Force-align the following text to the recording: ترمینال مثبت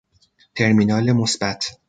ترمینال 0.55 1.11
مثبت 1.11 1.69